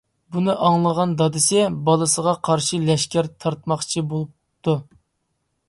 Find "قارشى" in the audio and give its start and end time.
2.49-2.81